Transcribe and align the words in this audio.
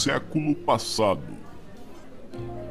século 0.00 0.54
passado. 0.54 1.20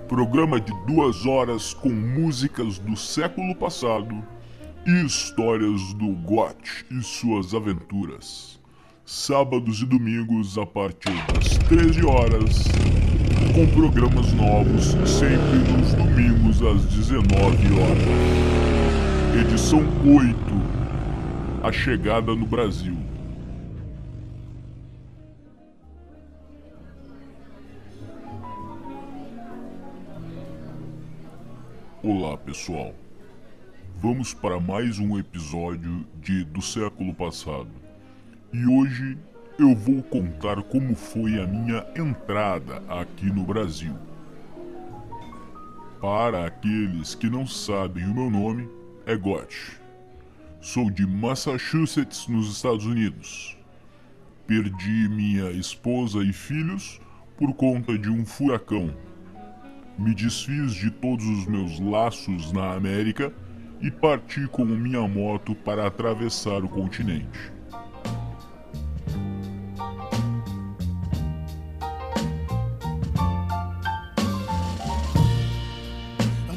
Programa 0.08 0.60
de 0.60 0.74
duas 0.88 1.28
horas 1.28 1.76
com 1.76 1.90
músicas 1.90 2.80
do 2.80 2.98
século 2.98 3.54
passado 3.54 4.24
e 4.84 5.06
histórias 5.06 5.94
do 5.94 6.08
GOT 6.08 6.86
e 6.90 7.04
suas 7.04 7.54
aventuras. 7.54 8.60
Sábados 9.06 9.80
e 9.82 9.86
domingos 9.86 10.58
a 10.58 10.66
partir 10.66 11.14
das 11.32 11.56
13 11.68 12.04
horas, 12.04 12.64
com 13.54 13.68
programas 13.80 14.34
novos 14.34 14.86
sempre 15.08 15.60
nos 15.72 15.94
domingos 15.94 16.64
às 16.64 16.84
19 16.86 17.80
horas. 17.80 18.08
Edição 19.40 19.82
8 20.04 20.36
A 21.62 21.72
Chegada 21.72 22.34
no 22.36 22.48
Brasil. 22.48 23.09
Olá 32.02 32.38
pessoal, 32.38 32.96
vamos 33.98 34.34
para 34.34 34.58
mais 34.58 34.98
um 35.00 35.20
episódio 35.20 36.08
de 36.22 36.46
Do 36.46 36.62
Século 36.62 37.14
Passado 37.14 37.68
e 38.54 38.66
hoje 38.66 39.18
eu 39.60 39.76
vou 39.76 40.02
contar 40.04 40.64
como 40.64 40.96
foi 40.96 41.42
a 41.42 41.46
minha 41.46 41.86
entrada 41.98 42.82
aqui 42.88 43.26
no 43.26 43.44
Brasil. 43.44 43.94
Para 46.00 46.46
aqueles 46.46 47.16
que 47.16 47.30
não 47.30 47.46
sabem 47.46 48.06
o 48.06 48.14
meu 48.14 48.30
nome, 48.30 48.70
é 49.06 49.18
Gotch. 49.18 49.74
Sou 50.62 50.90
de 50.90 51.06
Massachusetts, 51.06 52.30
nos 52.30 52.50
Estados 52.50 52.86
Unidos. 52.86 53.58
Perdi 54.48 55.10
minha 55.10 55.52
esposa 55.52 56.24
e 56.24 56.32
filhos 56.32 57.02
por 57.38 57.54
conta 57.56 57.98
de 57.98 58.10
um 58.10 58.26
furacão 58.26 58.96
me 60.00 60.16
desfiz 60.16 60.74
de 60.74 60.90
todos 60.90 61.26
os 61.26 61.46
meus 61.46 61.80
laços 61.80 62.52
na 62.54 62.74
América 62.74 63.34
e 63.82 63.92
parti 63.92 64.48
com 64.48 64.64
minha 64.64 65.06
moto 65.08 65.54
para 65.54 65.86
atravessar 65.86 66.64
o 66.64 66.70
continente. 66.70 67.52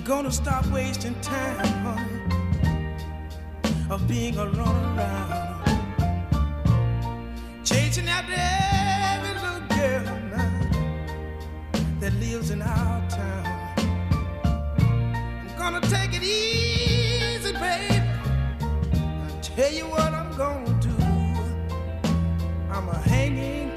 Gonna 0.05 0.31
stop 0.31 0.67
wasting 0.71 1.15
time, 1.23 1.65
honey, 1.87 2.21
of 3.89 4.07
being 4.07 4.37
alone 4.37 4.99
around, 4.99 5.65
chasing 7.65 8.09
after 8.09 8.82
lives 12.33 12.51
in 12.51 12.63
our 12.63 13.09
town. 13.11 13.45
I'm 15.49 15.59
gonna 15.59 15.81
take 15.83 16.15
it 16.15 16.23
easy, 16.23 17.53
babe. 17.53 18.03
I'll 18.63 19.41
tell 19.43 19.71
you 19.71 19.85
what 19.85 20.15
I'm 20.15 20.35
gonna 20.39 20.81
do. 20.81 20.97
I'm 22.71 22.89
a 22.89 22.99
hanging 23.13 23.71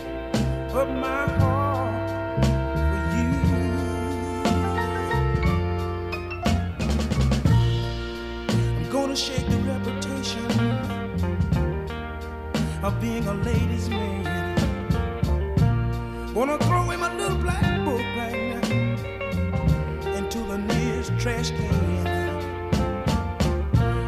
up 0.72 0.88
my 0.88 1.28
heart 1.40 2.46
for 2.92 3.04
you. 3.18 3.34
I'm 8.80 8.90
gonna 8.90 9.18
shake 9.18 9.48
the 9.50 9.58
reputation 9.74 10.48
of 12.84 13.02
being 13.02 13.28
a 13.28 13.34
ladies' 13.34 13.90
man. 13.90 14.24
Gonna 16.34 16.58
throw 16.60 16.84
away 16.84 16.96
my 16.96 17.14
little 17.18 17.38
black 17.38 17.75
trash 21.26 21.50
can. 21.50 22.08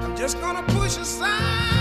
I'm 0.04 0.16
just 0.16 0.40
gonna 0.40 0.62
push 0.68 0.98
aside 0.98 1.77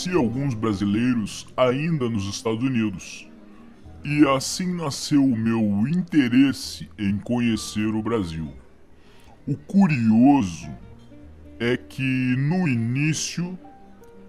Conheci 0.00 0.16
alguns 0.16 0.54
brasileiros 0.54 1.46
ainda 1.54 2.08
nos 2.08 2.24
Estados 2.24 2.64
Unidos. 2.64 3.28
E 4.02 4.26
assim 4.28 4.74
nasceu 4.74 5.22
o 5.22 5.36
meu 5.36 5.60
interesse 5.86 6.88
em 6.98 7.18
conhecer 7.18 7.86
o 7.86 8.02
Brasil. 8.02 8.48
O 9.46 9.54
curioso 9.54 10.70
é 11.58 11.76
que 11.76 12.34
no 12.38 12.66
início 12.66 13.58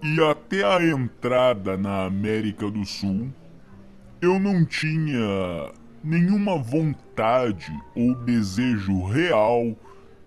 e 0.02 0.20
até 0.20 0.62
a 0.62 0.84
entrada 0.84 1.74
na 1.78 2.04
América 2.04 2.70
do 2.70 2.84
Sul, 2.84 3.32
eu 4.20 4.38
não 4.38 4.66
tinha 4.66 5.72
nenhuma 6.04 6.58
vontade 6.58 7.72
ou 7.96 8.14
desejo 8.14 9.06
real 9.06 9.74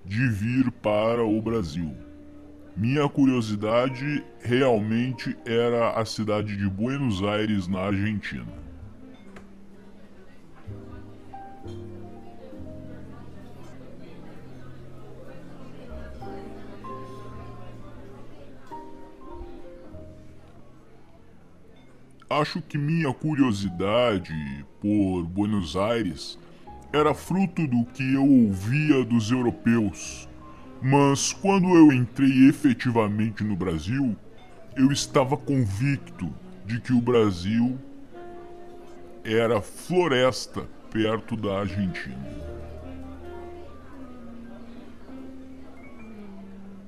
de 0.03 0.27
vir 0.27 0.71
para 0.71 1.23
o 1.23 1.39
Brasil. 1.39 2.04
Minha 2.77 3.07
curiosidade 3.07 4.21
realmente 4.41 5.33
era 5.45 5.91
a 5.91 6.03
cidade 6.03 6.57
de 6.57 6.69
Buenos 6.69 7.23
Aires, 7.23 7.69
na 7.69 7.79
Argentina. 7.79 8.45
Acho 22.29 22.61
que 22.61 22.77
minha 22.77 23.13
curiosidade 23.13 24.33
por 24.81 25.23
Buenos 25.23 25.77
Aires 25.77 26.37
era 26.91 27.13
fruto 27.13 27.65
do 27.65 27.85
que 27.85 28.15
eu 28.15 28.25
ouvia 28.25 29.05
dos 29.05 29.31
europeus. 29.31 30.27
Mas 30.81 31.33
quando 31.33 31.67
eu 31.75 31.91
entrei 31.91 32.47
efetivamente 32.47 33.43
no 33.43 33.55
Brasil, 33.55 34.15
eu 34.75 34.91
estava 34.91 35.37
convicto 35.37 36.31
de 36.65 36.79
que 36.79 36.93
o 36.93 37.01
Brasil 37.01 37.77
era 39.23 39.61
floresta 39.61 40.67
perto 40.91 41.35
da 41.35 41.59
Argentina. 41.59 42.55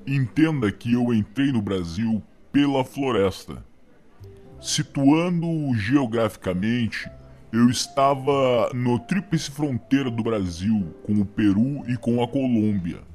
Entenda 0.06 0.70
que 0.72 0.92
eu 0.92 1.12
entrei 1.12 1.52
no 1.52 1.60
Brasil 1.60 2.22
pela 2.50 2.84
floresta. 2.84 3.62
Situando 4.60 5.46
geograficamente, 5.74 7.10
eu 7.52 7.68
estava 7.68 8.70
no 8.74 8.98
tríplice 8.98 9.50
fronteira 9.50 10.10
do 10.10 10.22
Brasil 10.22 10.94
com 11.04 11.14
o 11.14 11.24
Peru 11.24 11.84
e 11.88 11.96
com 11.96 12.22
a 12.22 12.28
Colômbia 12.28 13.07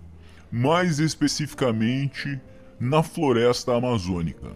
mais 0.54 1.00
especificamente 1.00 2.40
na 2.80 3.02
floresta 3.02 3.76
amazônica. 3.76 4.56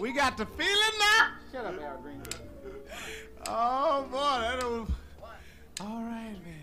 We 0.00 0.12
got 0.12 0.36
the 0.36 0.44
feeling 0.44 0.98
now. 0.98 1.36
Shut 1.52 1.64
up, 1.64 1.80
Al 1.80 1.98
Green. 2.02 2.20
Oh 3.46 4.06
boy, 4.10 4.92
all 5.80 6.02
right, 6.02 6.36
man. 6.44 6.55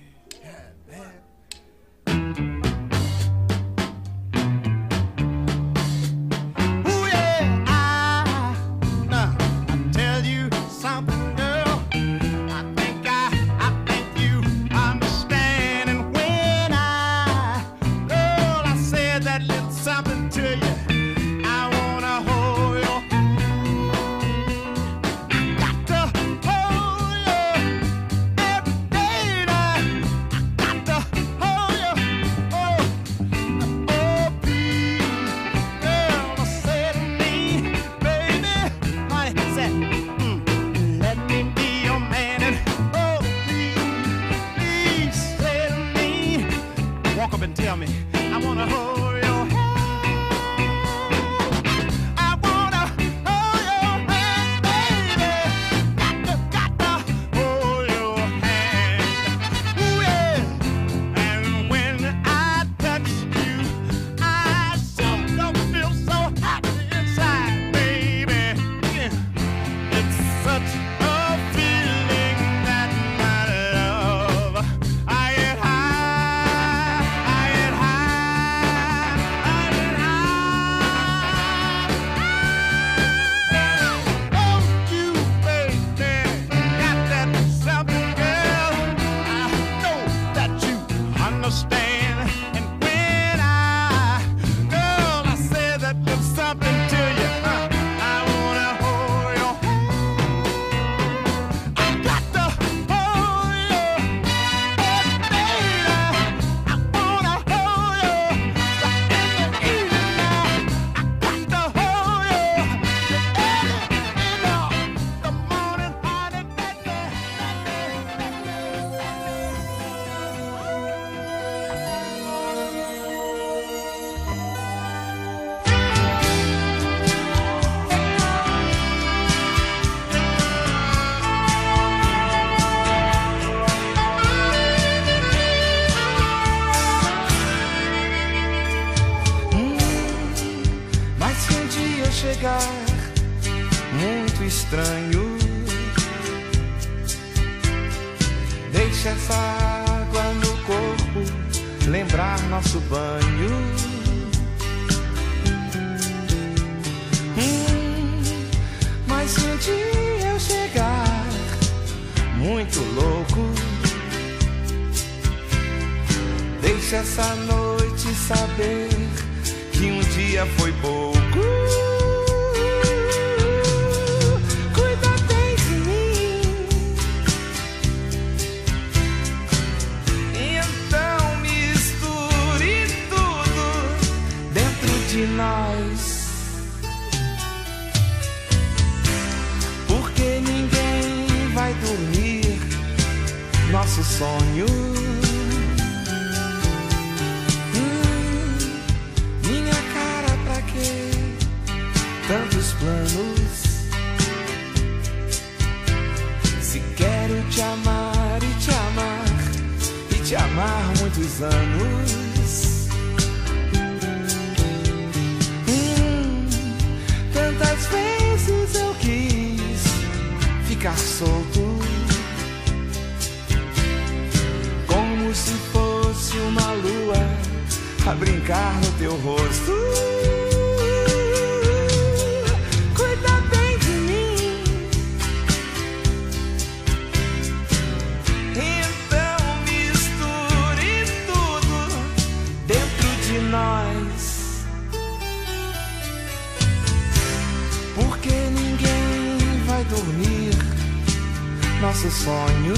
nosso 252.04 252.12
sonho. 252.12 252.74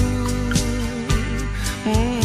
Hum. 1.86 2.15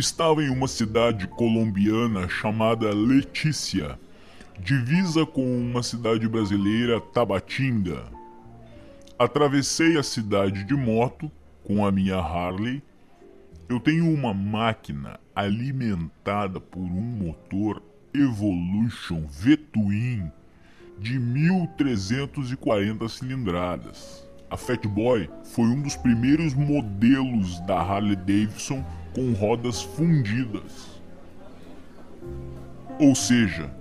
Estava 0.00 0.42
em 0.42 0.48
uma 0.48 0.66
cidade 0.66 1.28
colombiana 1.28 2.28
chamada 2.28 2.90
Letícia, 2.92 3.98
divisa 4.58 5.26
com 5.26 5.44
uma 5.44 5.82
cidade 5.82 6.26
brasileira, 6.26 7.00
Tabatinga. 7.00 8.04
Atravessei 9.18 9.98
a 9.98 10.02
cidade 10.02 10.64
de 10.64 10.74
moto 10.74 11.30
com 11.62 11.86
a 11.86 11.92
minha 11.92 12.16
Harley. 12.16 12.82
Eu 13.68 13.78
tenho 13.78 14.10
uma 14.12 14.32
máquina 14.32 15.20
alimentada 15.34 16.58
por 16.58 16.80
um 16.80 17.26
motor 17.26 17.82
Evolution 18.14 19.26
V-Twin 19.28 20.32
de 20.98 21.18
1340 21.18 23.06
cilindradas. 23.08 24.26
A 24.50 24.56
Fat 24.56 24.84
Boy 24.86 25.30
foi 25.44 25.66
um 25.66 25.80
dos 25.80 25.94
primeiros 25.94 26.54
modelos 26.54 27.60
da 27.60 27.78
Harley 27.78 28.16
Davidson 28.16 28.84
com 29.14 29.32
rodas 29.32 29.82
fundidas. 29.82 31.00
Ou 32.98 33.14
seja, 33.14 33.74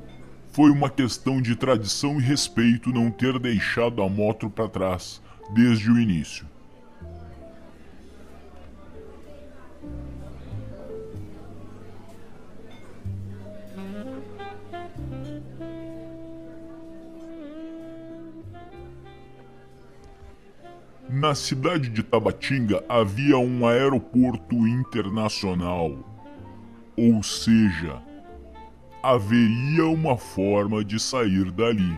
foi 0.52 0.72
uma 0.72 0.90
questão 0.90 1.42
de 1.42 1.56
tradição 1.56 2.20
e 2.20 2.24
respeito 2.24 2.92
não 2.92 3.12
ter 3.12 3.38
deixado 3.40 4.02
a 4.02 4.10
moto 4.10 4.50
para 4.50 4.68
trás 4.68 5.22
desde 5.54 5.92
o 5.92 6.00
início. 6.00 6.46
Na 21.20 21.36
cidade 21.36 21.90
de 21.90 22.02
Tabatinga 22.02 22.82
havia 22.88 23.38
um 23.38 23.68
aeroporto 23.68 24.56
internacional. 24.56 25.92
Ou 26.96 27.22
seja, 27.22 28.02
haveria 29.04 29.86
uma 29.86 30.16
forma 30.16 30.82
de 30.82 30.98
sair 30.98 31.52
dali. 31.52 31.94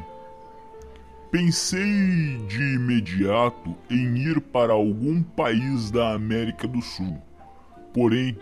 Pensei 1.30 2.40
de 2.48 2.74
imediato 2.74 3.75
em 3.92 4.18
ir 4.18 4.42
para 4.42 4.74
algum 4.74 5.22
país 5.22 5.92
da 5.92 6.13
América 6.13 6.68
do 6.68 6.82
Sul. 6.82 7.22
Porém, 7.94 8.36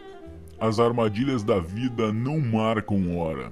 as 0.62 0.80
armadilhas 0.80 1.44
da 1.44 1.60
vida 1.60 2.14
não 2.14 2.40
marcam 2.40 3.18
hora. 3.18 3.52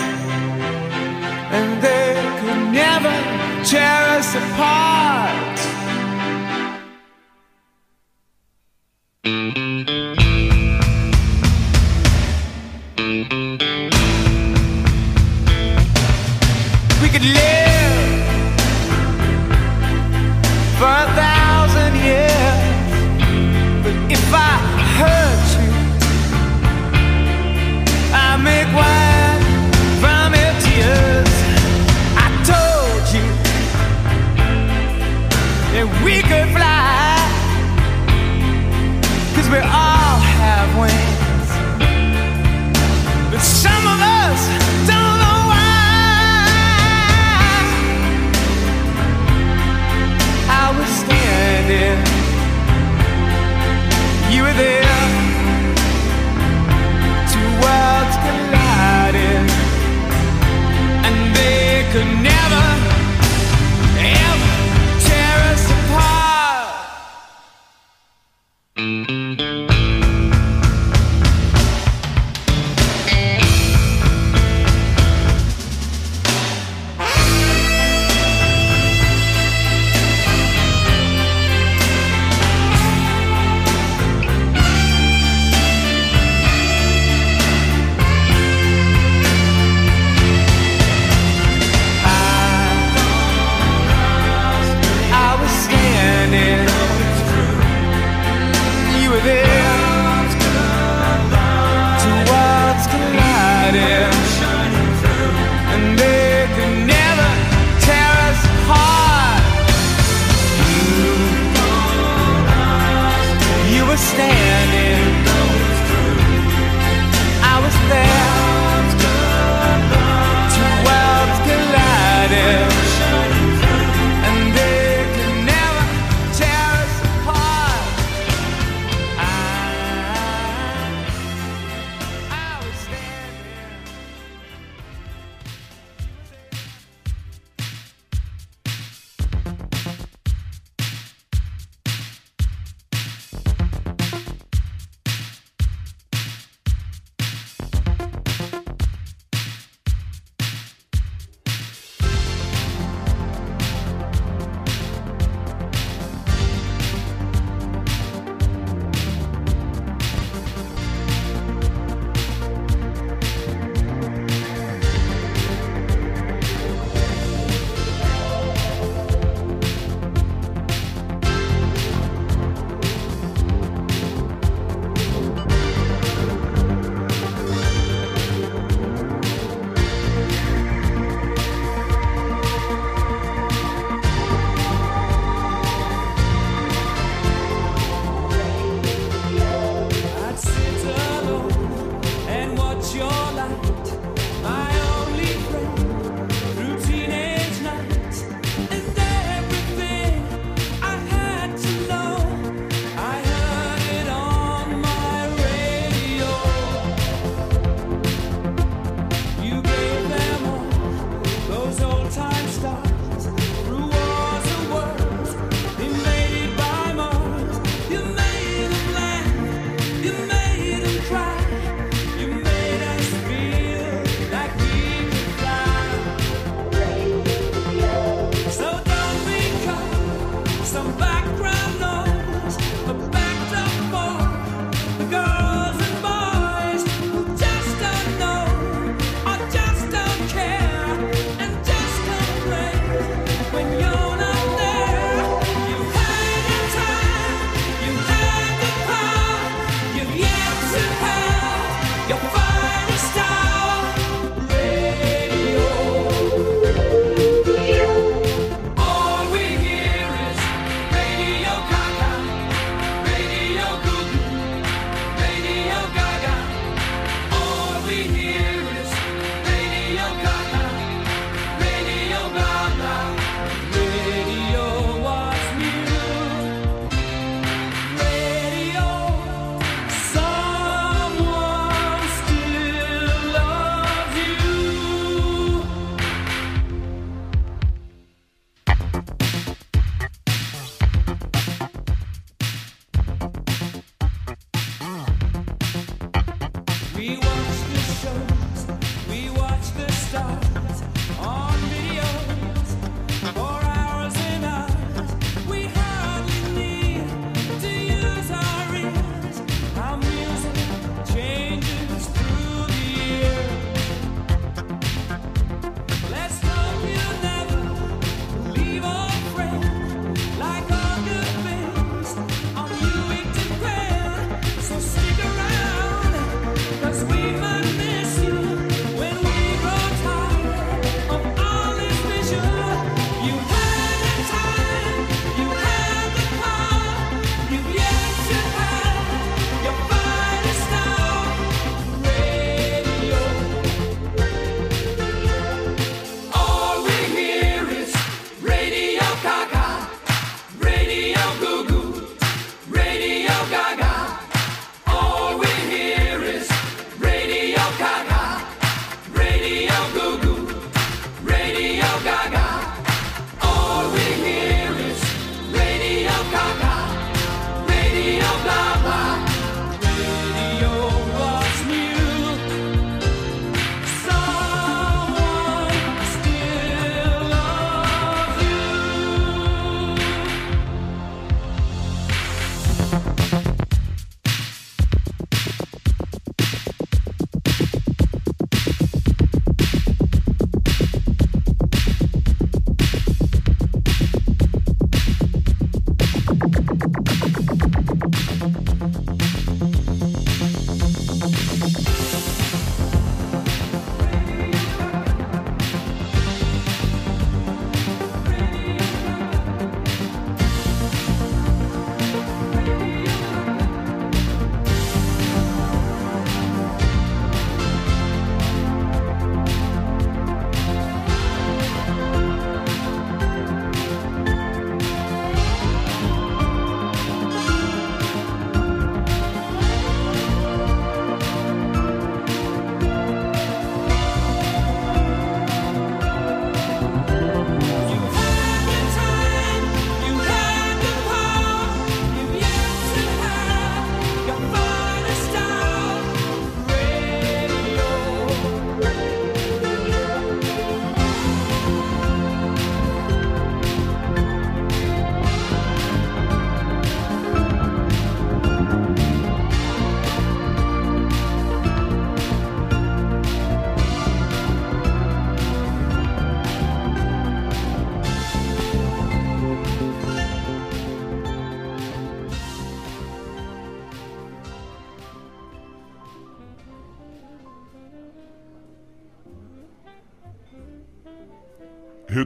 and 1.51 1.81
they 1.81 2.13
could 2.39 2.71
never 2.71 3.15
tear 3.63 4.01
us 4.17 4.35
apart. 4.35 5.70
That 35.81 35.89
we 36.05 36.21
could 36.21 36.49
fly, 36.53 37.17
cause 39.33 39.49
we 39.49 39.57
all 39.57 40.19
have 40.37 40.69
wings. 40.77 41.49
But 43.31 43.41
some 43.41 43.80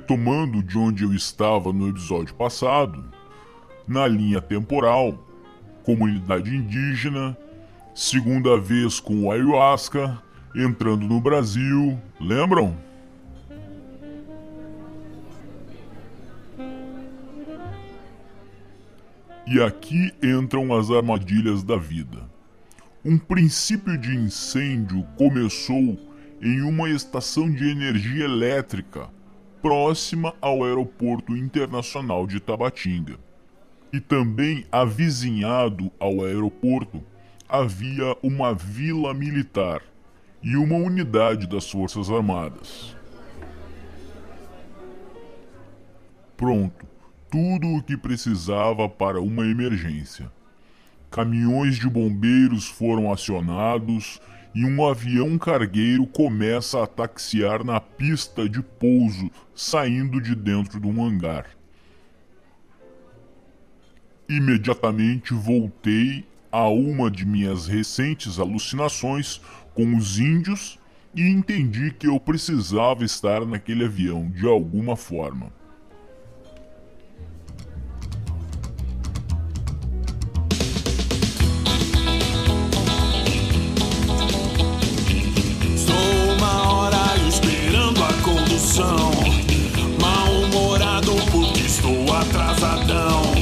Retomando 0.08 0.62
de 0.62 0.78
onde 0.78 1.04
eu 1.04 1.12
estava 1.16 1.74
no 1.74 1.90
episódio 1.90 2.36
passado, 2.36 3.04
na 3.88 4.06
linha 4.06 4.40
temporal, 4.40 5.18
comunidade 5.82 6.56
indígena, 6.56 7.36
segunda 7.92 8.56
vez 8.56 9.00
com 9.00 9.24
o 9.24 9.32
ayahuasca, 9.32 10.22
entrando 10.56 11.08
no 11.08 11.20
Brasil, 11.20 12.00
lembram? 12.22 12.78
E 19.48 19.60
aqui 19.60 20.14
entram 20.22 20.72
as 20.72 20.92
armadilhas 20.92 21.64
da 21.64 21.78
vida. 21.78 22.30
Um 23.04 23.18
princípio 23.18 23.98
de 23.98 24.16
incêndio 24.16 25.04
começou 25.18 25.98
em 26.40 26.62
uma 26.62 26.92
estação 26.92 27.52
de 27.52 27.68
energia 27.68 28.26
elétrica 28.26 29.10
próxima 29.66 30.32
ao 30.40 30.64
Aeroporto 30.64 31.36
Internacional 31.36 32.28
de 32.28 32.40
Tabatinga. 32.40 33.18
E 33.92 34.00
também 34.00 34.64
avizinhado 34.72 35.92
ao 36.00 36.24
aeroporto 36.24 37.04
havia 37.50 38.16
uma 38.22 38.54
vila 38.54 39.12
militar 39.12 39.82
e 40.44 40.56
uma 40.56 40.76
unidade 40.76 41.48
das 41.48 41.68
Forças 41.68 42.12
Armadas. 42.12 42.96
Pronto, 46.38 46.86
tudo 47.32 47.68
o 47.70 47.82
que 47.82 47.98
precisava 47.98 48.88
para 48.88 49.20
uma 49.20 49.48
emergência. 49.48 50.32
Caminhões 51.10 51.78
de 51.78 51.90
bombeiros 51.90 52.68
foram 52.68 53.12
acionados 53.12 54.22
e 54.56 54.64
um 54.64 54.88
avião 54.88 55.38
cargueiro 55.38 56.08
começa 56.08 56.82
a 56.82 56.88
taxiar 56.88 57.62
na 57.62 57.82
pista 57.82 58.48
de 58.48 58.62
pouso 58.62 59.30
saindo 59.54 60.22
de 60.22 60.34
dentro 60.34 60.80
de 60.80 60.88
um 60.88 61.06
hangar. 61.06 61.46
Imediatamente 64.30 65.34
voltei 65.34 66.26
a 66.50 66.70
uma 66.70 67.12
de 67.12 67.26
minhas 67.26 67.68
recentes 67.68 68.40
alucinações 68.40 69.42
com 69.74 69.94
os 69.98 70.20
índios 70.20 70.80
e 71.14 71.24
entendi 71.24 71.92
que 71.92 72.08
eu 72.08 72.18
precisava 72.18 73.04
estar 73.04 73.46
naquele 73.46 73.84
avião 73.84 74.30
de 74.30 74.48
alguma 74.48 74.96
forma. 74.96 75.52
Mal-humorado 90.02 91.14
porque 91.32 91.62
estou 91.62 92.14
atrasadão. 92.14 93.35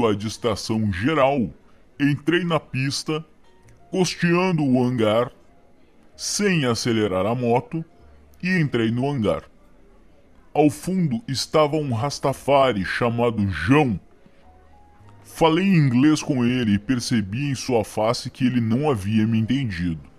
Aproveitando 0.00 0.06
a 0.06 0.14
distração 0.14 0.92
geral, 0.92 1.50
entrei 1.98 2.44
na 2.44 2.58
pista, 2.58 3.24
costeando 3.90 4.64
o 4.64 4.82
hangar, 4.82 5.30
sem 6.16 6.64
acelerar 6.64 7.26
a 7.26 7.34
moto, 7.34 7.84
e 8.42 8.58
entrei 8.58 8.90
no 8.90 9.08
hangar. 9.08 9.44
Ao 10.54 10.70
fundo 10.70 11.22
estava 11.28 11.76
um 11.76 11.92
Rastafari 11.92 12.84
chamado 12.84 13.46
João. 13.48 14.00
Falei 15.22 15.66
em 15.66 15.76
inglês 15.76 16.22
com 16.22 16.44
ele 16.44 16.74
e 16.74 16.78
percebi 16.78 17.50
em 17.50 17.54
sua 17.54 17.84
face 17.84 18.30
que 18.30 18.46
ele 18.46 18.60
não 18.60 18.90
havia 18.90 19.26
me 19.26 19.38
entendido. 19.38 20.09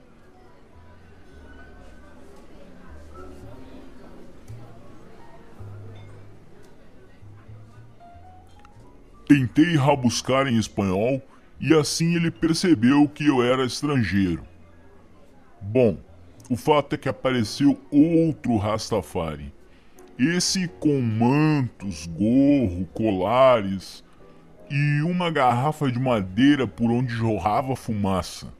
Tentei 9.32 9.78
rabuscar 9.78 10.46
em 10.46 10.58
espanhol 10.58 11.22
e 11.58 11.74
assim 11.74 12.16
ele 12.16 12.30
percebeu 12.30 13.08
que 13.08 13.26
eu 13.26 13.42
era 13.42 13.66
estrangeiro. 13.66 14.44
Bom, 15.62 15.98
o 16.50 16.58
fato 16.58 16.96
é 16.96 16.98
que 16.98 17.08
apareceu 17.08 17.80
outro 17.90 18.58
Rastafari. 18.58 19.54
Esse 20.20 20.68
com 20.68 21.00
mantos, 21.00 22.08
gorro, 22.08 22.86
colares 22.94 24.04
e 24.70 25.02
uma 25.04 25.32
garrafa 25.32 25.90
de 25.90 25.98
madeira 25.98 26.68
por 26.68 26.92
onde 26.92 27.14
jorrava 27.14 27.74
fumaça. 27.74 28.54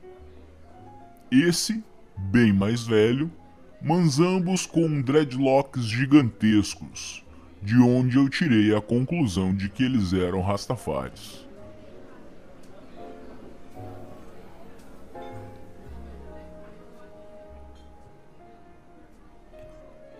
Esse, 1.30 1.84
bem 2.16 2.50
mais 2.50 2.82
velho, 2.86 3.30
mas 3.78 4.18
ambos 4.18 4.64
com 4.64 5.02
dreadlocks 5.02 5.84
gigantescos, 5.84 7.21
de 7.62 7.78
onde 7.78 8.16
eu 8.16 8.28
tirei 8.28 8.74
a 8.74 8.80
conclusão 8.80 9.54
de 9.54 9.68
que 9.68 9.84
eles 9.84 10.12
eram 10.12 10.42
Rastafaris. 10.42 11.46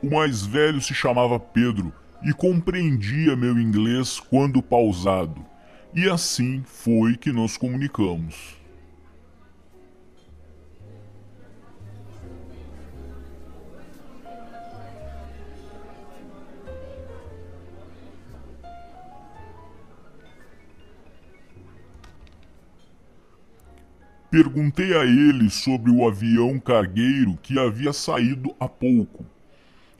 O 0.00 0.10
mais 0.10 0.46
velho 0.46 0.80
se 0.80 0.94
chamava 0.94 1.38
Pedro 1.38 1.92
e 2.24 2.32
compreendia 2.32 3.36
meu 3.36 3.58
inglês 3.58 4.20
quando 4.20 4.62
pausado, 4.62 5.44
e 5.92 6.08
assim 6.08 6.62
foi 6.64 7.16
que 7.16 7.32
nos 7.32 7.56
comunicamos. 7.56 8.61
Perguntei 24.32 24.96
a 24.96 25.04
ele 25.04 25.50
sobre 25.50 25.90
o 25.90 26.08
avião 26.08 26.58
cargueiro 26.58 27.38
que 27.42 27.58
havia 27.58 27.92
saído 27.92 28.56
há 28.58 28.66
pouco. 28.66 29.26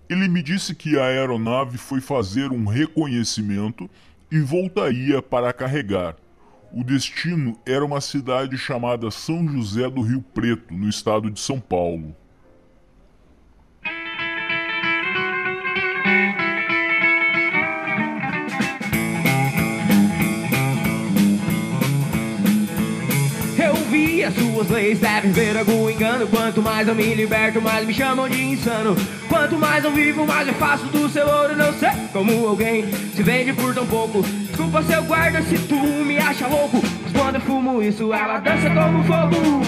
Ele 0.08 0.26
me 0.26 0.42
disse 0.42 0.74
que 0.74 0.98
a 0.98 1.04
aeronave 1.04 1.76
foi 1.76 2.00
fazer 2.00 2.50
um 2.50 2.64
reconhecimento 2.64 3.90
e 4.30 4.40
voltaria 4.40 5.20
para 5.20 5.52
carregar. 5.52 6.16
O 6.72 6.82
destino 6.82 7.58
era 7.66 7.84
uma 7.84 8.00
cidade 8.00 8.56
chamada 8.56 9.10
São 9.10 9.46
José 9.46 9.90
do 9.90 10.00
Rio 10.00 10.22
Preto, 10.22 10.72
no 10.72 10.88
estado 10.88 11.30
de 11.30 11.38
São 11.38 11.60
Paulo. 11.60 12.16
Leis 24.68 24.98
devem 24.98 25.32
ver 25.32 25.56
algum 25.56 25.88
engano. 25.88 26.26
Quanto 26.26 26.62
mais 26.62 26.88
eu 26.88 26.94
me 26.94 27.14
liberto, 27.14 27.60
mais 27.60 27.86
me 27.86 27.94
chamam 27.94 28.28
de 28.28 28.42
insano. 28.42 28.96
Quanto 29.28 29.56
mais 29.56 29.84
eu 29.84 29.92
vivo, 29.92 30.26
mais 30.26 30.48
eu 30.48 30.54
faço 30.54 30.86
do 30.86 31.08
seu 31.08 31.26
ouro. 31.26 31.56
Não 31.56 31.72
sei 31.74 31.90
como 32.12 32.46
alguém 32.46 32.84
se 33.14 33.22
vende 33.22 33.52
por 33.52 33.74
tão 33.74 33.86
pouco. 33.86 34.22
Desculpa 34.22 34.82
seu 34.82 35.02
guarda 35.04 35.42
se 35.42 35.58
tu 35.58 35.76
me 35.76 36.18
acha 36.18 36.46
louco. 36.46 36.82
Mas 37.02 37.12
quando 37.12 37.34
eu 37.36 37.40
fumo 37.40 37.82
isso, 37.82 38.12
ela 38.12 38.38
dança 38.38 38.68
como 38.70 39.04
fogo. 39.04 39.62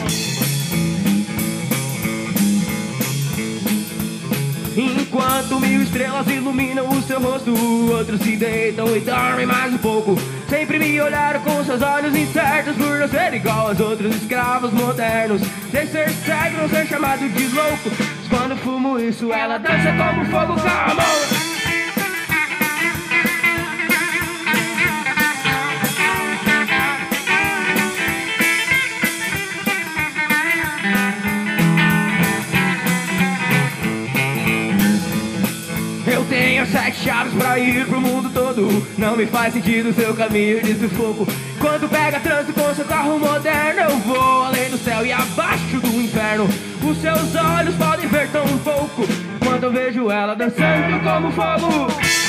Enquanto 4.76 5.61
mil 5.61 5.83
estrelas 5.83 6.26
iluminam 6.26 6.88
o 6.88 7.00
seu 7.02 7.20
rosto 7.20 7.54
Outros 7.92 8.20
se 8.20 8.37
deitam 8.37 8.96
e 8.96 9.00
dormem 9.00 9.46
mais 9.46 9.72
um 9.72 9.78
pouco 9.78 10.16
Sempre 10.54 10.78
me 10.78 11.00
olharam 11.00 11.40
com 11.40 11.64
seus 11.64 11.82
olhos 11.82 12.14
incertos 12.14 12.76
Por 12.76 13.00
não 13.00 13.08
ser 13.08 13.34
igual 13.34 13.70
aos 13.70 13.80
outros 13.80 14.14
escravos 14.14 14.72
modernos 14.72 15.42
Sem 15.72 15.84
ser 15.88 16.08
cego, 16.10 16.58
não 16.58 16.68
ser 16.68 16.86
chamado 16.86 17.28
de 17.28 17.48
louco 17.48 17.90
Mas 17.90 18.28
quando 18.28 18.56
fumo 18.58 18.96
isso, 19.00 19.32
ela 19.32 19.58
dança 19.58 19.92
como 19.98 20.24
fogo 20.26 20.54
Come 20.54 21.00
on! 21.00 21.34
Eu 21.38 21.43
chaves 37.04 37.34
pra 37.34 37.58
ir 37.58 37.86
pro 37.86 38.00
mundo 38.00 38.30
todo. 38.32 38.86
Não 38.96 39.14
me 39.14 39.26
faz 39.26 39.52
sentido 39.52 39.92
seu 39.92 40.14
caminho 40.14 40.62
de 40.62 40.74
sufoco. 40.74 41.26
Quando 41.60 41.88
pega 41.88 42.18
trânsito 42.18 42.58
com 42.58 42.74
seu 42.74 42.84
carro 42.84 43.18
moderno 43.18 43.80
Eu 43.82 43.96
vou 43.98 44.44
além 44.44 44.70
do 44.70 44.78
céu 44.78 45.04
e 45.04 45.12
abaixo 45.12 45.78
do 45.80 46.00
inferno. 46.00 46.48
Os 46.82 46.98
seus 46.98 47.34
olhos 47.34 47.74
podem 47.76 48.06
ver 48.08 48.28
tão 48.30 48.46
pouco 48.58 49.06
Quando 49.42 49.64
eu 49.64 49.72
vejo 49.72 50.10
ela 50.10 50.34
dançando 50.34 51.00
como 51.02 51.32
fogo 51.32 52.23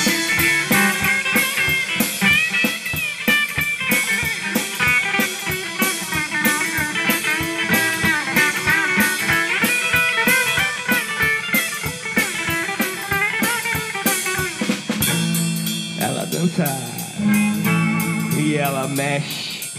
e 18.38 18.56
ela 18.56 18.88
mexe, 18.88 19.72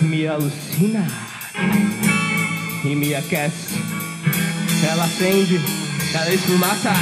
me 0.00 0.24
alucina 0.24 1.04
e 2.84 2.94
me 2.94 3.12
aquece. 3.12 3.74
Ela 4.88 5.04
acende, 5.04 5.60
ela 6.14 6.32
esfumaça. 6.32 6.92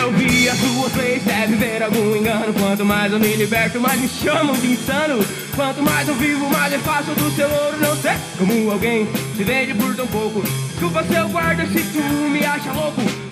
Eu 0.00 0.12
vi 0.14 0.48
as 0.48 0.58
suas 0.58 0.96
leis, 0.96 1.22
deve 1.22 1.54
ver 1.54 1.82
algum 1.84 2.16
engano. 2.16 2.52
Quanto 2.54 2.84
mais 2.84 3.12
eu 3.12 3.20
me 3.20 3.36
liberto, 3.36 3.80
mais 3.80 4.00
me 4.00 4.08
chamam 4.08 4.56
de 4.56 4.72
insano. 4.72 5.24
Quanto 5.54 5.80
mais 5.80 6.08
eu 6.08 6.16
vivo, 6.16 6.50
mais 6.50 6.72
eu 6.72 6.80
faço 6.80 7.12
do 7.12 7.30
seu 7.36 7.48
ouro. 7.48 7.78
Não 7.80 7.96
sei 7.98 8.14
como 8.36 8.68
alguém 8.72 9.06
se 9.36 9.44
vende 9.44 9.74
por 9.74 9.94
tão 9.94 10.08
pouco. 10.08 10.42
Desculpa 10.70 11.04
seu 11.04 11.28
guarda 11.28 11.64
se 11.66 11.80
tu 11.84 12.02
me 12.02 12.44
acha 12.44 12.72
louco. 12.72 13.23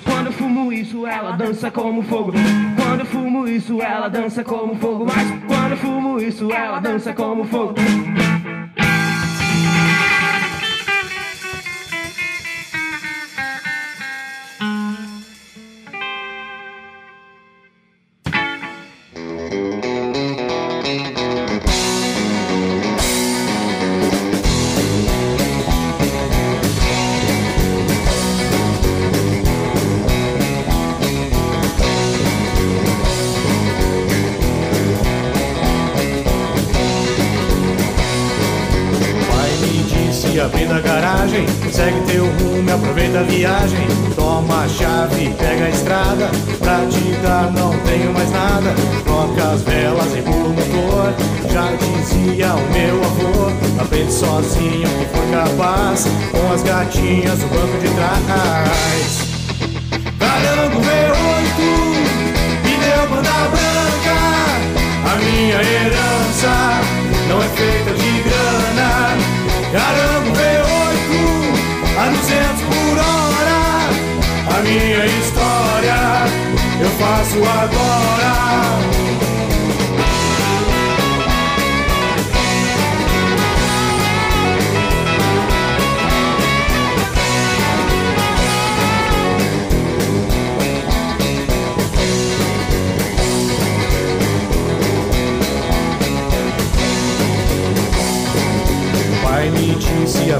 Fumo 0.42 0.72
isso, 0.72 1.06
ela 1.06 1.36
dança 1.36 1.70
como 1.70 2.02
fogo. 2.02 2.32
Quando 2.74 2.98
eu 2.98 3.06
fumo 3.06 3.46
isso, 3.46 3.80
ela 3.80 4.08
dança 4.08 4.42
como 4.42 4.74
fogo. 4.74 5.06
Mas 5.06 5.28
quando 5.46 5.70
eu 5.70 5.76
fumo 5.76 6.18
isso, 6.18 6.52
ela 6.52 6.80
dança 6.80 7.14
como 7.14 7.44
fogo. 7.44 7.74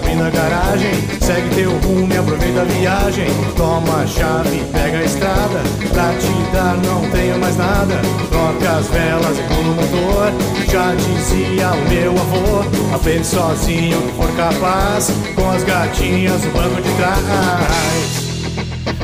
Disse 0.03 0.09
abrindo 0.09 0.25
a 0.25 0.31
garagem 0.31 0.93
Segue 1.21 1.55
teu 1.55 1.71
rumo 1.79 2.13
e 2.13 2.17
aproveita 2.17 2.61
a 2.61 2.65
viagem. 2.65 3.27
Toma 3.57 4.03
a 4.03 4.07
chave, 4.07 4.63
pega 4.73 4.99
a 4.99 5.05
estrada 5.05 5.61
Pra 5.93 6.13
te 6.15 6.53
dar 6.53 6.77
não 6.79 7.11
tenho 7.11 7.39
mais 7.39 7.57
nada. 7.57 8.01
Troca 8.31 8.79
as 8.79 8.89
velas 8.89 9.39
e 9.39 9.43
pula 9.43 9.61
o 9.61 9.75
motor 9.75 10.33
Já 10.71 10.95
dizia 10.95 11.71
o 11.71 11.89
meu 11.89 12.13
avô 12.13 12.95
Aprende 12.95 13.27
sozinho 13.27 14.01
que 14.03 14.13
for 14.15 14.37
capaz 14.37 15.11
Com 15.35 15.51
as 15.51 15.65
gatinhas 15.65 16.45
no 16.45 16.51
banco 16.53 16.83
de 16.83 16.93
trás. 16.95 17.23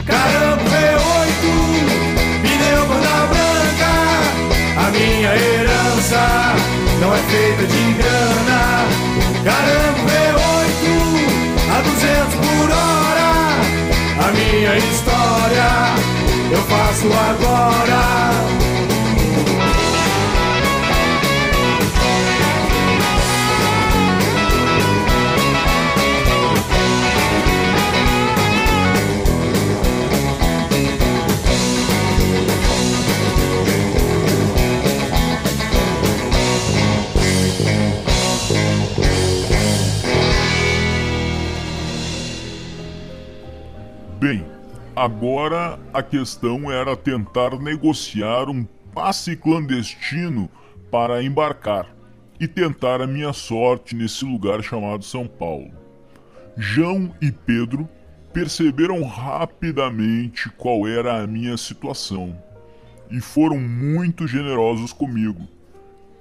Caramba, 0.07 0.63
V8 0.65 1.43
Pneu 2.43 2.87
banda 2.87 3.27
branca 3.31 4.87
A 4.87 4.91
minha 4.91 5.37
herança 5.37 6.49
não 7.01 7.15
é 7.15 7.19
feita 7.19 7.65
de 7.65 7.93
grana. 7.93 8.89
Caramba, 9.45 9.99
V8 10.11 10.48
a 11.79 11.83
200 11.83 12.35
por 12.35 12.71
hora. 12.71 13.31
A 14.27 14.33
minha 14.33 14.77
história 14.79 15.69
eu 16.51 16.63
faço 16.63 17.07
agora 17.07 18.38
agora 44.99 45.79
a 45.95 46.03
questão 46.03 46.73
era 46.73 46.97
tentar 46.97 47.57
negociar 47.57 48.51
um 48.51 48.65
passe 48.93 49.37
clandestino 49.37 50.51
para 50.91 51.23
embarcar 51.23 51.87
e 52.41 52.49
tentar 52.49 53.01
a 53.01 53.07
minha 53.07 53.33
sorte 53.33 53.95
nesse 53.95 54.25
lugar 54.25 54.61
chamado 54.61 55.05
São 55.05 55.29
Paulo. 55.29 55.71
João 56.57 57.15
e 57.23 57.31
Pedro 57.31 57.89
perceberam 58.33 59.05
rapidamente 59.05 60.51
qual 60.51 60.89
era 60.89 61.23
a 61.23 61.29
minha 61.29 61.57
situação 61.57 62.37
e 63.09 63.21
foram 63.21 63.57
muito 63.57 64.27
generosos 64.27 64.93
comigo. 64.93 65.47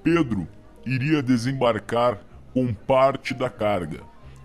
Pedro 0.03 0.47
iria 0.85 1.23
desembarcar 1.23 2.19
com 2.53 2.71
parte 2.71 3.33
da 3.33 3.49
carga 3.49 4.01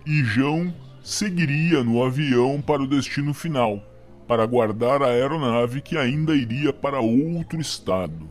e 0.06 0.24
João 0.24 0.72
seguiria 1.02 1.84
no 1.84 2.02
avião 2.02 2.62
para 2.62 2.82
o 2.82 2.86
destino 2.86 3.34
final, 3.34 3.91
para 4.32 4.46
guardar 4.46 5.02
a 5.02 5.08
aeronave 5.08 5.82
que 5.82 5.98
ainda 5.98 6.34
iria 6.34 6.72
para 6.72 6.98
outro 7.02 7.60
estado. 7.60 8.26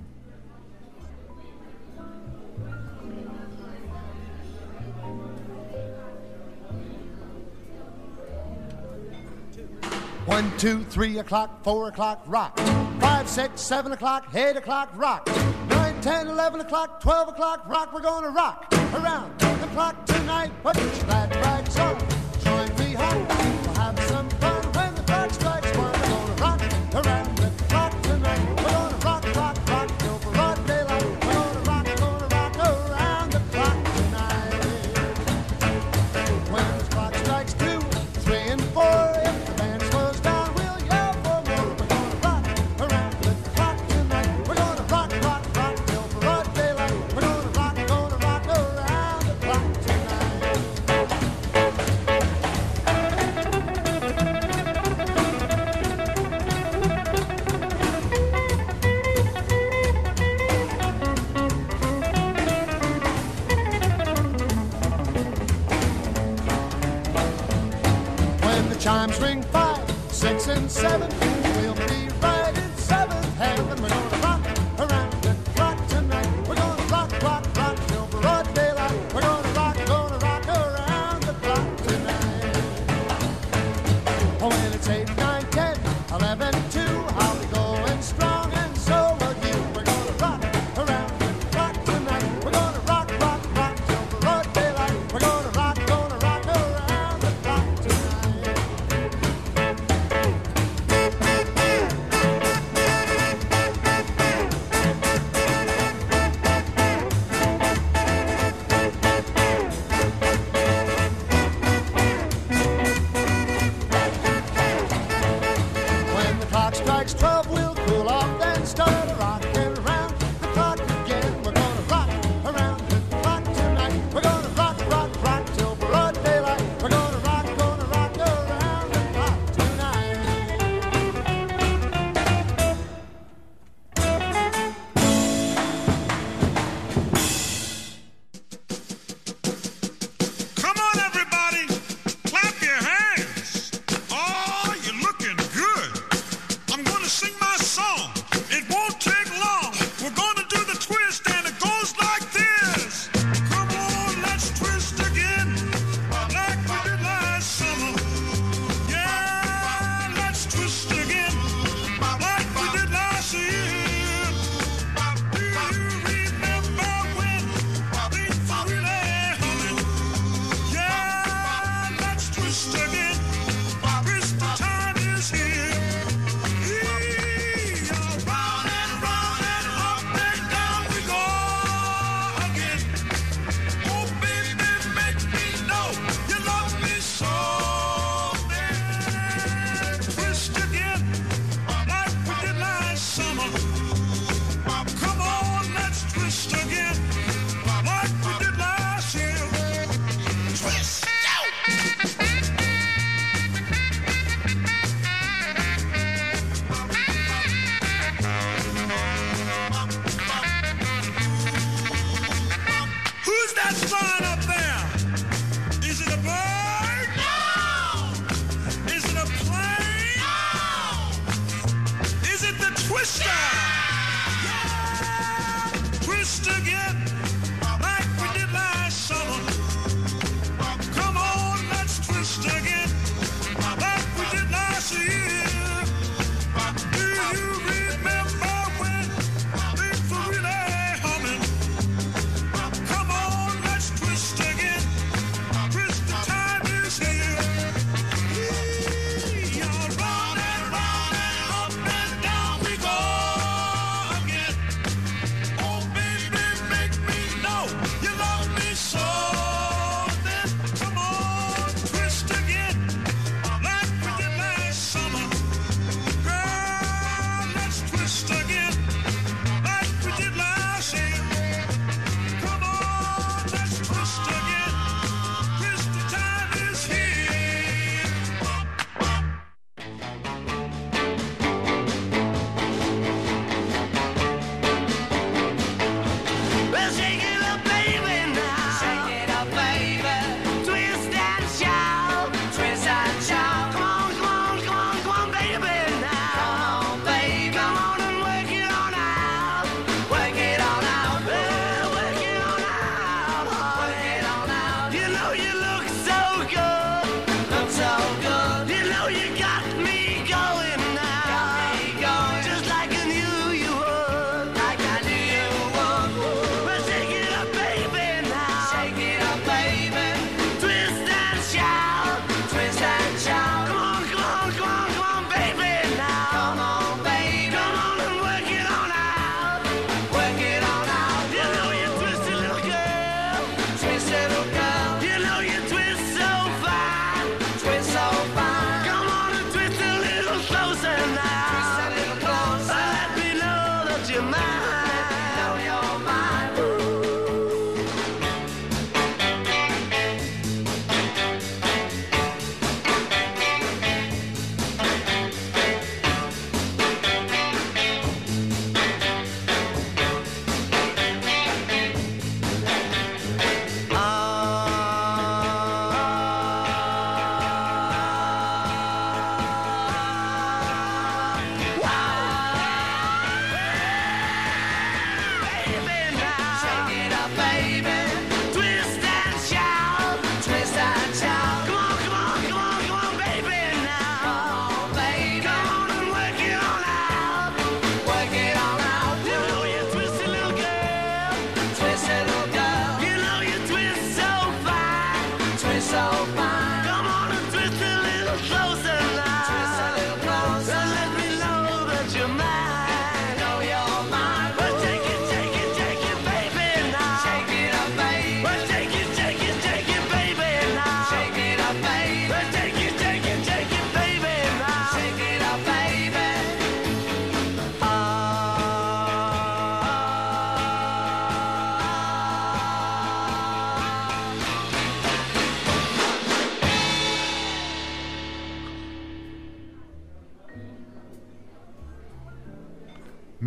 One, 10.26 10.52
two, 10.58 10.84
three 10.86 11.20
o'clock, 11.20 11.64
four 11.64 11.90
o'clock, 11.90 12.24
rock. 12.26 12.60
Five, 13.00 13.30
six, 13.30 13.62
seven 13.62 13.92
o'clock, 13.92 14.34
eight 14.34 14.58
o'clock, 14.58 14.90
rock. 14.96 15.30
Nine, 15.70 16.02
ten, 16.02 16.28
eleven 16.28 16.62
o'clock, 16.62 17.00
twelve 17.00 17.30
o'clock, 17.30 17.70
rock. 17.70 17.94
We're 17.94 18.02
gonna 18.02 18.30
rock 18.32 18.74
around 18.96 19.40
the 19.40 19.68
clock 19.68 20.04
tonight. 20.08 20.52
Put 20.64 20.78
your 20.78 20.90
glad 21.06 21.36
rags 21.36 21.78
on. 21.78 21.96
Join 22.44 22.76
me 22.80 22.94
home. 22.96 23.28
We'll 23.28 23.76
have 23.76 24.00
some 24.10 24.41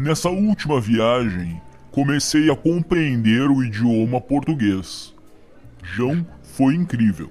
Nessa 0.05 0.29
última 0.29 0.79
viagem, 0.79 1.59
comecei 1.91 2.51
a 2.51 2.55
compreender 2.55 3.49
o 3.51 3.65
idioma 3.65 4.21
português. 4.21 5.15
João 5.83 6.27
foi 6.43 6.75
incrível. 6.75 7.31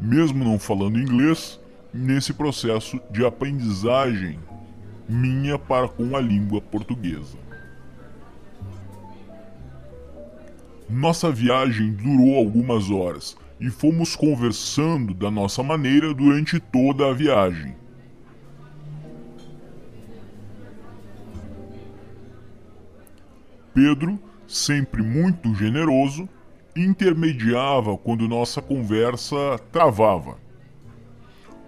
Mesmo 0.00 0.42
não 0.42 0.58
falando 0.58 0.98
inglês, 0.98 1.60
nesse 1.92 2.32
processo 2.32 2.98
de 3.10 3.26
aprendizagem 3.26 4.38
minha 5.06 5.58
para 5.58 5.86
com 5.86 6.16
a 6.16 6.20
língua 6.22 6.62
portuguesa. 6.62 7.36
Nossa 10.88 11.30
viagem 11.30 11.92
durou 11.92 12.38
algumas 12.38 12.90
horas 12.90 13.36
e 13.60 13.68
fomos 13.68 14.16
conversando 14.16 15.12
da 15.12 15.30
nossa 15.30 15.62
maneira 15.62 16.14
durante 16.14 16.58
toda 16.58 17.06
a 17.06 17.12
viagem. 17.12 17.76
Pedro, 23.74 24.18
sempre 24.46 25.02
muito 25.02 25.52
generoso, 25.56 26.28
intermediava 26.76 27.98
quando 27.98 28.28
nossa 28.28 28.62
conversa 28.62 29.58
travava. 29.72 30.36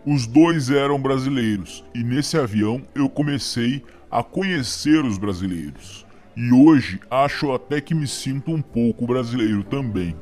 Os 0.07 0.25
dois 0.25 0.71
eram 0.71 1.03
brasileiros 1.03 1.85
e 1.93 2.05
nesse 2.05 2.39
avião 2.39 2.81
eu 2.95 3.09
comecei 3.09 3.83
a 4.09 4.23
conhecer 4.23 5.05
os 5.05 5.19
brasileiros. 5.19 6.07
E 6.37 6.53
hoje 6.53 7.01
acho 7.11 7.53
até 7.53 7.81
que 7.81 7.95
me 7.95 8.07
sinto 8.07 8.53
um 8.53 8.63
pouco 8.63 9.05
brasileiro 9.05 9.65
também. 9.65 10.15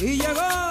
E 0.00 0.26
agora... 0.26 0.65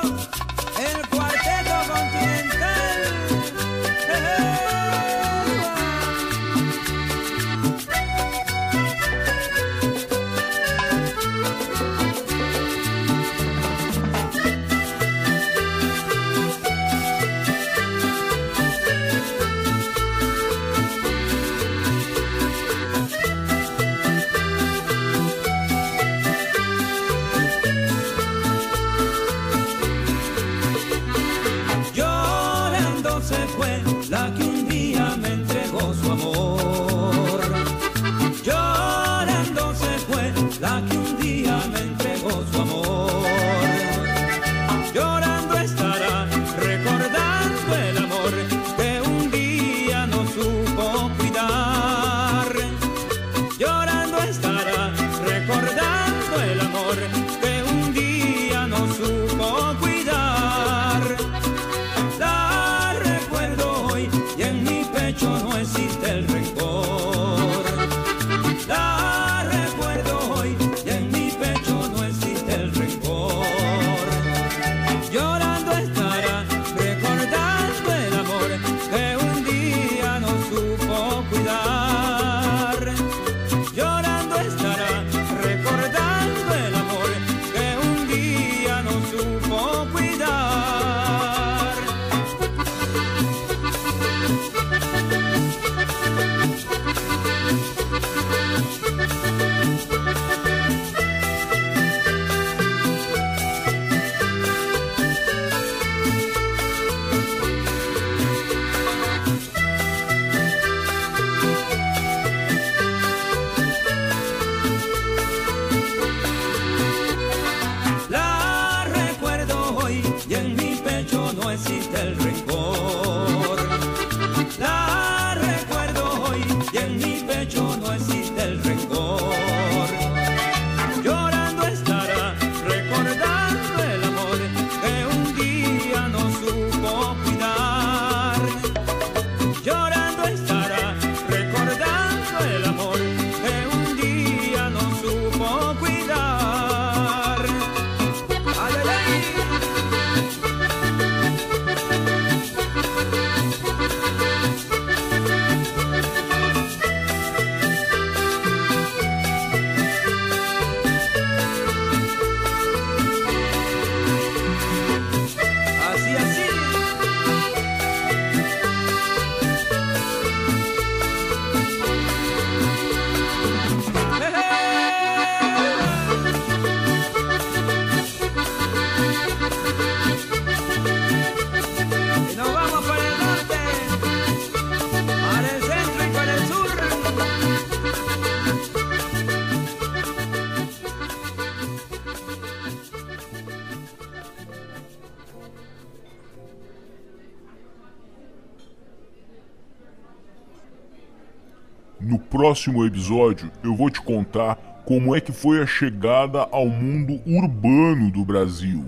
próximo 202.56 202.86
episódio, 202.86 203.52
eu 203.62 203.76
vou 203.76 203.90
te 203.90 204.02
contar 204.02 204.56
como 204.86 205.14
é 205.14 205.20
que 205.20 205.34
foi 205.34 205.62
a 205.62 205.68
chegada 205.68 206.48
ao 206.54 206.70
mundo 206.70 207.20
urbano 207.26 208.10
do 208.10 208.24
Brasil. 208.24 208.86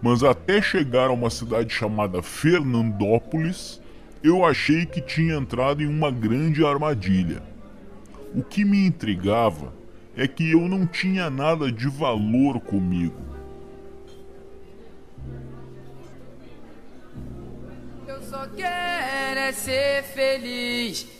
Mas 0.00 0.22
até 0.22 0.62
chegar 0.62 1.08
a 1.08 1.12
uma 1.12 1.28
cidade 1.28 1.74
chamada 1.74 2.22
Fernandópolis, 2.22 3.82
eu 4.24 4.46
achei 4.46 4.86
que 4.86 5.02
tinha 5.02 5.34
entrado 5.34 5.82
em 5.82 5.86
uma 5.86 6.10
grande 6.10 6.64
armadilha. 6.64 7.42
O 8.34 8.42
que 8.42 8.64
me 8.64 8.86
intrigava 8.86 9.74
é 10.16 10.26
que 10.26 10.50
eu 10.50 10.66
não 10.66 10.86
tinha 10.86 11.28
nada 11.28 11.70
de 11.70 11.86
valor 11.86 12.60
comigo. 12.60 13.20
Eu 18.08 18.22
só 18.22 18.46
quero 18.56 19.38
é 19.38 19.52
ser 19.52 20.02
feliz. 20.02 21.19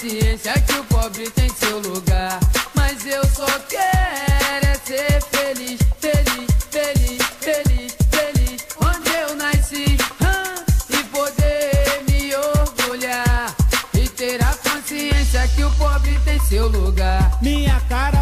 consciência 0.00 0.54
que 0.62 0.72
o 0.78 0.84
pobre 0.84 1.28
tem 1.30 1.48
seu 1.50 1.78
lugar. 1.80 2.40
Mas 2.74 3.04
eu 3.04 3.22
só 3.26 3.46
quero 3.68 4.66
é 4.66 4.74
ser 4.82 5.20
feliz, 5.30 5.78
feliz, 6.00 6.48
feliz, 6.70 7.22
feliz, 7.40 7.96
feliz. 8.10 8.66
Onde 8.80 9.10
eu 9.10 9.36
nasci. 9.36 9.98
ah, 10.24 10.54
E 10.88 11.04
poder 11.04 12.02
me 12.08 12.34
orgulhar. 12.34 13.54
E 13.92 14.08
ter 14.08 14.42
a 14.42 14.54
consciência 14.54 15.46
que 15.48 15.64
o 15.64 15.70
pobre 15.72 16.18
tem 16.24 16.40
seu 16.40 16.68
lugar. 16.68 17.38
Minha 17.42 17.78
cara, 17.80 18.19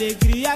alegria 0.00 0.54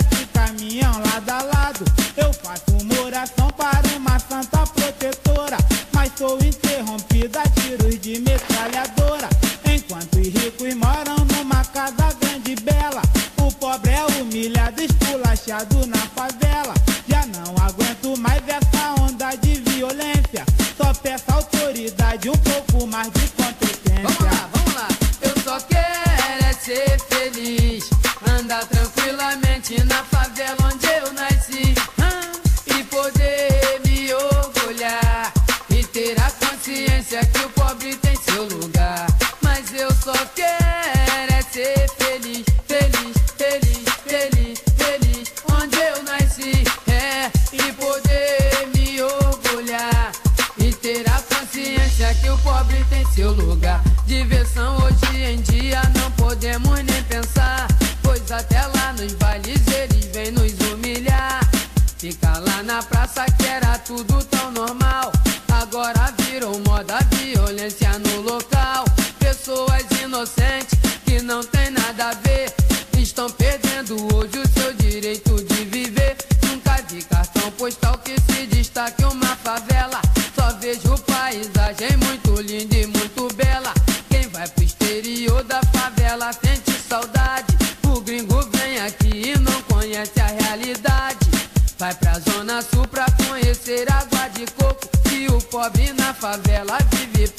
violência 67.54 67.98
no 68.00 68.20
local. 68.22 68.84
Pessoas 69.18 69.84
inocentes 70.02 70.78
que 71.04 71.22
não 71.22 71.42
tem 71.42 71.70
nada 71.70 72.10
a 72.10 72.14
ver. 72.14 72.52
Estão 72.98 73.30
perdendo 73.30 73.94
hoje 74.14 74.38
o 74.38 74.48
seu 74.48 74.72
direito 74.74 75.36
de 75.44 75.64
viver. 75.66 76.16
Nunca 76.48 76.82
vi 76.88 77.02
cartão 77.02 77.50
postal 77.52 77.96
que 77.98 78.16
se 78.20 78.46
destaque 78.46 79.04
uma 79.04 79.36
favela. 79.36 80.00
Só 80.34 80.52
vejo 80.58 80.98
paisagem 81.06 81.96
muito 81.98 82.42
linda 82.42 82.76
e 82.76 82.86
muito 82.86 83.32
bela. 83.34 83.72
Quem 84.08 84.28
vai 84.28 84.48
pro 84.48 84.64
exterior 84.64 85.44
da 85.44 85.60
favela 85.62 86.32
sente 86.32 86.72
saudade. 86.88 87.56
O 87.84 88.00
gringo 88.00 88.42
vem 88.52 88.80
aqui 88.80 89.32
e 89.32 89.38
não 89.38 89.62
conhece 89.62 90.20
a 90.20 90.26
realidade. 90.26 91.30
Vai 91.78 91.94
pra 91.94 92.18
zona 92.18 92.62
sul 92.62 92.86
pra 92.88 93.06
conhecer 93.28 93.86
água 93.92 94.28
de 94.28 94.44
coco. 94.52 94.88
E 95.12 95.28
o 95.28 95.40
pobre 95.42 95.92
na 95.92 96.12
favela 96.12 96.78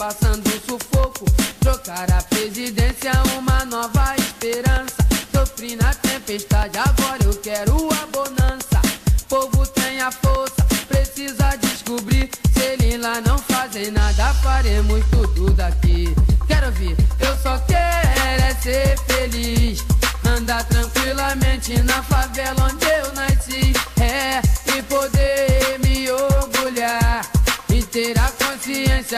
passando 0.05 0.47
sufoco. 0.67 1.25
Trocar 1.59 2.11
a 2.11 2.21
presidência, 2.21 3.11
uma 3.39 3.65
nova 3.65 4.15
esperança. 4.17 4.95
Sofri 5.33 5.75
na 5.75 5.91
tempestade, 5.95 6.77
agora 6.77 7.23
eu 7.23 7.33
quero 7.37 7.73
a 7.91 8.05
bonança. 8.13 8.79
Povo 9.27 9.65
tem 9.65 9.99
a 10.01 10.11
força, 10.11 10.63
precisa 10.87 11.55
descobrir. 11.59 12.29
Se 12.53 12.59
eles 12.59 13.01
lá 13.01 13.19
não 13.21 13.39
fazem 13.39 13.89
nada, 13.89 14.31
faremos 14.35 15.03
tudo 15.09 15.49
daqui. 15.53 16.13
Quero 16.47 16.71
ver, 16.73 16.95
eu 17.19 17.35
só 17.41 17.57
quero 17.65 18.43
é 18.43 18.53
ser 18.61 18.99
feliz. 19.07 19.83
Andar 20.23 20.63
tranquilamente 20.65 21.81
na 21.81 22.03
favela 22.03 22.69
onde 22.71 22.85
eu 22.85 23.11
nasci. 23.13 23.73
É, 23.99 24.39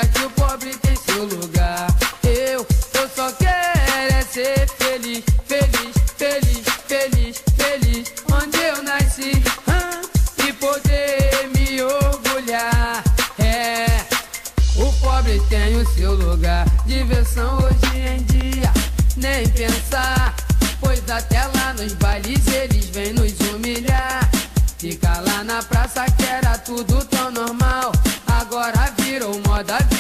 que 0.06 0.26
o 0.26 0.30
pobre 0.32 0.76
tem 0.78 0.95
seu 0.95 1.24
lugar. 1.26 1.88
Eu, 2.24 2.66
eu 2.93 3.10
só 3.16 3.32
quero 3.32 4.14
é 4.14 4.22
ser 4.22 4.68
feliz, 4.78 5.24
feliz, 5.45 5.95
feliz, 6.18 6.64
feliz, 6.88 7.43
feliz. 7.56 8.14
Onde 8.32 8.58
eu 8.58 8.84
nasci. 8.84 9.32
Ah, 9.68 10.02
e 10.45 10.54
poder 10.54 11.50
me 11.56 11.82
orgulhar. 11.82 13.04
É, 13.39 13.88
o 14.76 14.91
pobre 15.02 15.41
tem 15.50 15.78
o 15.78 15.88
seu 15.93 16.14
lugar. 16.14 16.68
Diversão 16.86 17.58
hoje 17.58 17.98
em 17.98 18.24
dia, 18.24 18.72
nem 19.16 19.50
pensar. 19.50 20.36
Pois 20.80 21.10
até 21.10 21.43
lá 21.56 21.74
nos 21.74 21.93
bailes 21.93 22.36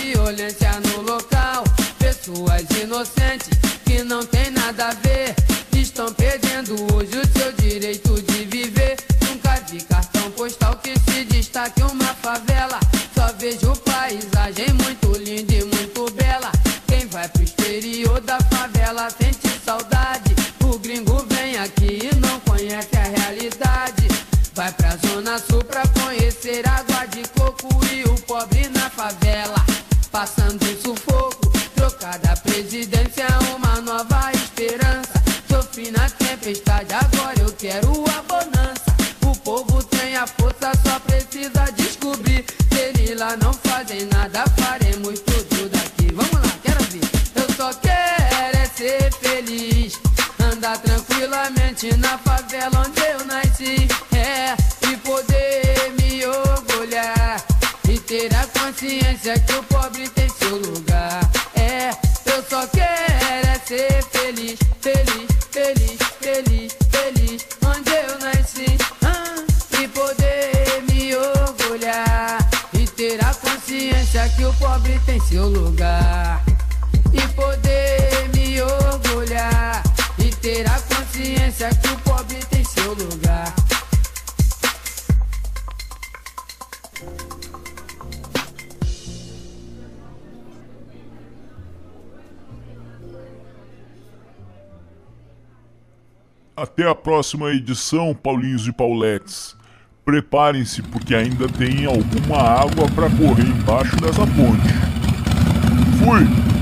violência 0.07 0.71
no 0.87 1.01
local. 1.01 1.63
Pessoas 1.99 2.63
inocentes 2.81 3.56
sufoco, 30.87 31.51
trocada 31.75 32.31
a 32.31 32.37
presidência, 32.37 33.27
uma 33.57 33.81
nova 33.81 34.31
esperança. 34.31 35.21
Sofri 35.49 35.91
na 35.91 36.09
tempestade, 36.09 36.93
agora 36.93 37.37
eu 37.39 37.51
quero 37.51 38.05
a 38.07 38.21
bonança. 38.23 38.95
O 39.25 39.35
povo 39.39 39.83
tem 39.83 40.15
a 40.15 40.25
força, 40.25 40.71
só 40.85 40.97
precisa 40.99 41.65
descobrir. 41.75 42.45
Se 42.71 42.79
eles 42.79 43.19
lá 43.19 43.35
não 43.35 43.51
fazem 43.53 44.05
nada, 44.05 44.45
faremos 44.57 45.19
tudo 45.19 45.67
daqui. 45.69 46.07
Vamos 46.13 46.31
lá, 46.31 46.53
quero 46.63 46.83
ver. 46.85 47.03
Eu 47.35 47.53
só 47.55 47.73
quero 47.73 48.57
é 48.57 48.65
ser 48.67 49.11
feliz. 49.15 49.99
Andar 50.39 50.77
tranquilamente 50.77 51.93
na 51.97 52.17
favela 52.19 52.85
onde 52.87 53.01
eu 53.01 53.25
nasci. 53.25 53.87
É, 54.15 54.55
e 54.89 54.95
poder 54.97 55.91
me 55.99 56.25
orgulhar. 56.25 57.43
E 57.89 57.99
ter 57.99 58.33
a 58.33 58.47
consciência 58.57 59.37
que 59.39 59.53
o 59.53 59.63
pobre 59.63 60.07
lugar. 60.57 60.96
Até 96.79 96.87
a 96.87 96.93
próxima 96.93 97.49
edição, 97.49 98.13
Paulinhos 98.13 98.67
e 98.67 98.71
Pauletes. 98.71 99.55
Preparem-se 100.05 100.83
porque 100.83 101.15
ainda 101.15 101.49
tem 101.49 101.87
alguma 101.87 102.37
água 102.37 102.87
para 102.93 103.09
correr 103.09 103.47
embaixo 103.47 103.95
dessa 103.95 104.21
ponte. 104.27 104.69
Fui! 105.97 106.56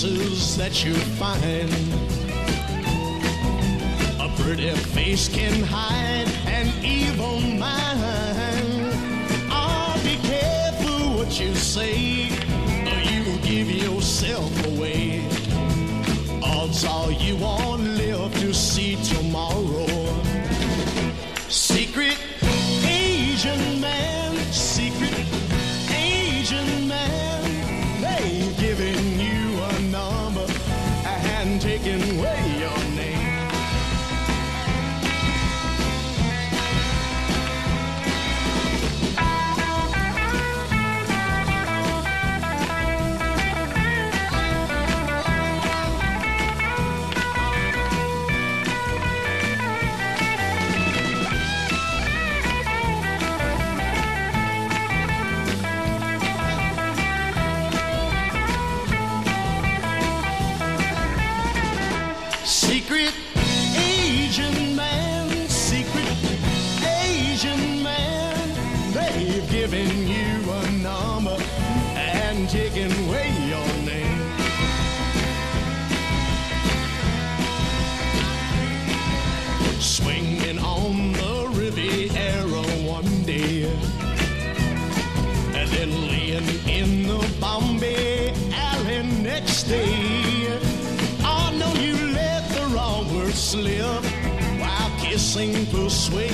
Faces 0.00 0.56
that 0.56 0.84
you 0.84 0.94
find. 1.18 1.68
A 4.20 4.28
pretty 4.40 4.70
face 4.70 5.28
can 5.28 5.62
hide 5.62 6.28
an 6.46 6.68
evil 6.84 7.40
mind. 7.40 7.98
Oh, 9.50 10.00
be 10.04 10.16
careful 10.28 11.16
what 11.16 11.40
you 11.40 11.52
say, 11.54 12.28
or 12.86 13.00
you 13.10 13.24
will 13.28 13.42
give 13.42 13.70
yourself 13.70 14.52
away. 14.66 15.24
Odds 16.44 16.84
are 16.84 17.10
you 17.10 17.36
won't 17.36 17.67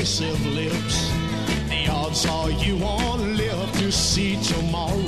lips. 0.05 1.11
The 1.71 1.89
odds 1.89 2.27
are 2.27 2.51
you 2.51 2.77
won't 2.77 3.23
live 3.23 3.73
to 3.79 3.91
see 3.91 4.37
tomorrow. 4.43 5.04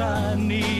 I 0.00 0.34
need. 0.36 0.79